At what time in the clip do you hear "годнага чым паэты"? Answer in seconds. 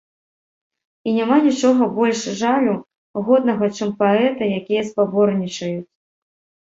3.29-4.43